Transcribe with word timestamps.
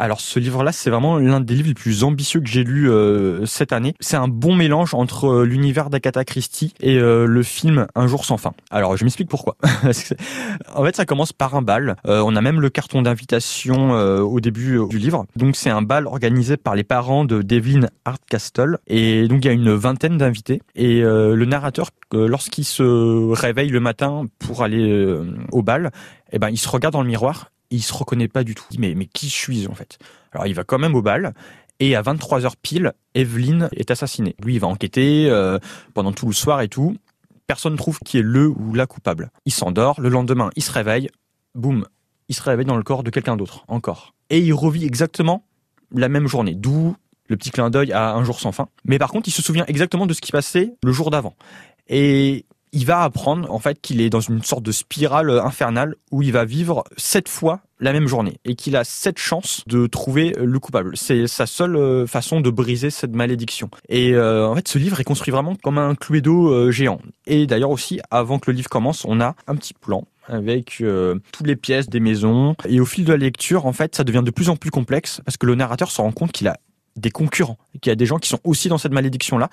Alors 0.00 0.22
ce 0.22 0.40
livre-là, 0.40 0.72
c'est 0.72 0.88
vraiment 0.88 1.18
l'un 1.18 1.40
des 1.40 1.54
livres 1.54 1.68
les 1.68 1.74
plus 1.74 2.04
ambitieux 2.04 2.40
que 2.40 2.48
j'ai 2.48 2.64
lu 2.64 2.90
euh, 2.90 3.44
cette 3.44 3.70
année. 3.70 3.94
C'est 4.00 4.16
un 4.16 4.28
bon 4.28 4.56
mélange 4.56 4.94
entre 4.94 5.26
euh, 5.26 5.44
l'univers 5.44 5.90
d'Agatha 5.90 6.24
Christie 6.24 6.72
et 6.80 6.96
euh, 6.96 7.26
le 7.26 7.42
film 7.42 7.86
Un 7.94 8.06
jour 8.06 8.24
sans 8.24 8.38
fin. 8.38 8.54
Alors 8.70 8.96
je 8.96 9.04
m'explique 9.04 9.28
pourquoi. 9.28 9.58
en 10.74 10.84
fait, 10.84 10.96
ça 10.96 11.04
commence 11.04 11.34
par 11.34 11.54
un 11.54 11.60
bal. 11.60 11.96
on 12.06 12.34
a 12.34 12.40
même 12.40 12.62
le 12.62 12.70
carton 12.70 13.02
d'invitation 13.02 13.90
au 13.90 14.40
début 14.40 14.80
du 14.88 14.98
livre. 14.98 15.26
Donc 15.36 15.54
c'est 15.54 15.68
un 15.68 15.82
bal 15.82 16.06
organisé 16.06 16.56
par 16.56 16.76
les 16.76 16.84
parents 16.84 17.26
de 17.26 17.42
Devlin 17.42 17.86
Hardcastle 18.06 18.78
et 18.86 19.28
donc 19.28 19.44
il 19.44 19.48
y 19.48 19.50
a 19.50 19.52
une 19.52 19.74
vingtaine 19.74 20.16
d'invités 20.16 20.62
et 20.76 21.02
le 21.02 21.44
narrateur 21.44 21.90
lorsqu'il 22.12 22.64
se 22.64 23.32
réveille 23.32 23.68
le 23.68 23.80
matin 23.80 24.24
pour 24.38 24.62
aller 24.62 25.18
au 25.52 25.62
bal, 25.62 25.90
eh 26.32 26.38
ben 26.38 26.48
il 26.48 26.58
se 26.58 26.68
regarde 26.68 26.94
dans 26.94 27.02
le 27.02 27.08
miroir 27.08 27.50
il 27.70 27.82
se 27.82 27.92
reconnaît 27.92 28.28
pas 28.28 28.44
du 28.44 28.54
tout. 28.54 28.66
Mais, 28.78 28.94
mais 28.94 29.06
qui 29.06 29.28
suis-je 29.28 29.68
en 29.68 29.74
fait? 29.74 29.98
Alors 30.32 30.46
il 30.46 30.54
va 30.54 30.64
quand 30.64 30.78
même 30.78 30.94
au 30.94 31.02
bal. 31.02 31.34
Et 31.80 31.96
à 31.96 32.02
23h 32.02 32.52
pile, 32.60 32.92
Evelyn 33.14 33.68
est 33.72 33.90
assassinée. 33.90 34.36
Lui, 34.44 34.54
il 34.54 34.60
va 34.60 34.66
enquêter 34.66 35.30
euh, 35.30 35.58
pendant 35.94 36.12
tout 36.12 36.26
le 36.26 36.34
soir 36.34 36.60
et 36.60 36.68
tout. 36.68 36.96
Personne 37.46 37.72
ne 37.72 37.78
trouve 37.78 37.98
qui 38.00 38.18
est 38.18 38.22
le 38.22 38.48
ou 38.48 38.74
la 38.74 38.86
coupable. 38.86 39.30
Il 39.46 39.52
s'endort. 39.52 40.00
Le 40.00 40.10
lendemain, 40.10 40.50
il 40.56 40.62
se 40.62 40.70
réveille. 40.70 41.08
Boum, 41.54 41.86
il 42.28 42.34
se 42.34 42.42
réveille 42.42 42.66
dans 42.66 42.76
le 42.76 42.82
corps 42.82 43.02
de 43.02 43.10
quelqu'un 43.10 43.36
d'autre, 43.36 43.64
encore. 43.66 44.14
Et 44.28 44.38
il 44.38 44.52
revit 44.52 44.84
exactement 44.84 45.44
la 45.92 46.08
même 46.08 46.28
journée. 46.28 46.54
D'où 46.54 46.94
le 47.28 47.36
petit 47.36 47.50
clin 47.50 47.70
d'œil 47.70 47.92
à 47.92 48.12
un 48.12 48.24
jour 48.24 48.40
sans 48.40 48.52
fin. 48.52 48.68
Mais 48.84 48.98
par 48.98 49.10
contre, 49.10 49.28
il 49.28 49.32
se 49.32 49.40
souvient 49.40 49.64
exactement 49.66 50.06
de 50.06 50.12
ce 50.12 50.20
qui 50.20 50.32
passait 50.32 50.74
le 50.84 50.92
jour 50.92 51.10
d'avant. 51.10 51.34
Et 51.88 52.44
il 52.72 52.86
va 52.86 53.02
apprendre 53.02 53.50
en 53.52 53.58
fait 53.58 53.80
qu'il 53.80 54.00
est 54.00 54.10
dans 54.10 54.20
une 54.20 54.42
sorte 54.42 54.62
de 54.62 54.72
spirale 54.72 55.30
infernale 55.30 55.96
où 56.10 56.22
il 56.22 56.32
va 56.32 56.44
vivre 56.44 56.84
sept 56.96 57.28
fois 57.28 57.60
la 57.80 57.92
même 57.92 58.06
journée 58.06 58.38
et 58.44 58.54
qu'il 58.54 58.76
a 58.76 58.84
sept 58.84 59.18
chances 59.18 59.62
de 59.66 59.86
trouver 59.86 60.34
le 60.38 60.58
coupable. 60.58 60.96
C'est 60.96 61.26
sa 61.26 61.46
seule 61.46 61.76
euh, 61.76 62.06
façon 62.06 62.40
de 62.40 62.50
briser 62.50 62.90
cette 62.90 63.14
malédiction. 63.14 63.70
Et 63.88 64.12
euh, 64.12 64.46
en 64.46 64.54
fait, 64.54 64.68
ce 64.68 64.78
livre 64.78 65.00
est 65.00 65.04
construit 65.04 65.32
vraiment 65.32 65.56
comme 65.56 65.78
un 65.78 65.94
Cluedo 65.94 66.48
euh, 66.48 66.70
géant. 66.70 67.00
Et 67.26 67.46
d'ailleurs 67.46 67.70
aussi, 67.70 68.00
avant 68.10 68.38
que 68.38 68.50
le 68.50 68.56
livre 68.56 68.68
commence, 68.68 69.04
on 69.06 69.20
a 69.20 69.34
un 69.46 69.56
petit 69.56 69.74
plan 69.74 70.06
avec 70.28 70.80
toutes 71.32 71.46
les 71.46 71.56
pièces 71.56 71.88
des 71.88 71.98
maisons. 71.98 72.54
Et 72.68 72.78
au 72.78 72.84
fil 72.84 73.04
de 73.04 73.10
la 73.10 73.16
lecture, 73.16 73.66
en 73.66 73.72
fait, 73.72 73.96
ça 73.96 74.04
devient 74.04 74.22
de 74.24 74.30
plus 74.30 74.48
en 74.48 74.54
plus 74.54 74.70
complexe 74.70 75.20
parce 75.24 75.36
que 75.36 75.46
le 75.46 75.56
narrateur 75.56 75.90
se 75.90 76.00
rend 76.00 76.12
compte 76.12 76.30
qu'il 76.30 76.46
a 76.46 76.56
des 77.00 77.10
concurrents, 77.10 77.58
qu'il 77.80 77.90
y 77.90 77.92
a 77.92 77.96
des 77.96 78.06
gens 78.06 78.18
qui 78.18 78.28
sont 78.28 78.40
aussi 78.44 78.68
dans 78.68 78.78
cette 78.78 78.92
malédiction-là 78.92 79.48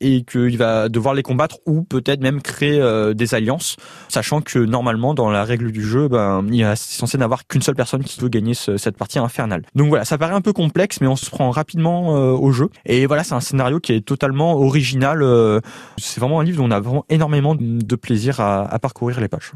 et 0.00 0.22
qu'il 0.22 0.56
va 0.58 0.88
devoir 0.88 1.14
les 1.14 1.22
combattre 1.22 1.58
ou 1.66 1.82
peut-être 1.82 2.20
même 2.20 2.42
créer 2.42 2.80
euh, 2.80 3.14
des 3.14 3.34
alliances, 3.34 3.76
sachant 4.08 4.40
que 4.40 4.58
normalement 4.58 5.14
dans 5.14 5.30
la 5.30 5.44
règle 5.44 5.72
du 5.72 5.84
jeu, 5.84 6.08
ben 6.08 6.44
il 6.50 6.60
est 6.60 6.76
censé 6.76 7.18
n'avoir 7.18 7.46
qu'une 7.46 7.62
seule 7.62 7.74
personne 7.74 8.04
qui 8.04 8.18
peut 8.18 8.28
gagner 8.28 8.54
cette 8.54 8.96
partie 8.96 9.18
infernale. 9.18 9.62
Donc 9.74 9.88
voilà, 9.88 10.04
ça 10.04 10.18
paraît 10.18 10.34
un 10.34 10.40
peu 10.40 10.52
complexe, 10.52 11.00
mais 11.00 11.06
on 11.06 11.16
se 11.16 11.30
prend 11.30 11.50
rapidement 11.50 12.16
euh, 12.16 12.32
au 12.32 12.52
jeu. 12.52 12.68
Et 12.86 13.06
voilà, 13.06 13.24
c'est 13.24 13.34
un 13.34 13.40
scénario 13.40 13.80
qui 13.80 13.92
est 13.92 14.00
totalement 14.00 14.54
original. 14.54 15.22
Euh, 15.22 15.60
c'est 15.98 16.20
vraiment 16.20 16.40
un 16.40 16.44
livre 16.44 16.58
dont 16.58 16.68
on 16.68 16.70
a 16.70 16.80
vraiment 16.80 17.04
énormément 17.08 17.54
de 17.58 17.96
plaisir 17.96 18.40
à, 18.40 18.62
à 18.62 18.78
parcourir 18.78 19.20
les 19.20 19.28
pages. 19.28 19.52